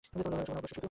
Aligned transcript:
শুভ 0.05 0.17
নববর্ষ, 0.23 0.49
শুটু! 0.61 0.79